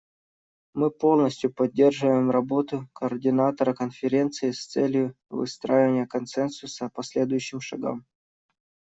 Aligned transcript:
Мы 0.73 0.89
полностью 0.89 1.53
поддерживаем 1.53 2.31
работу 2.31 2.89
координатора 2.91 3.75
конференции 3.75 4.49
с 4.49 4.65
целью 4.65 5.15
выстраивания 5.29 6.07
консенсуса 6.07 6.89
по 6.91 7.03
следующим 7.03 7.61
шагам. 7.61 8.03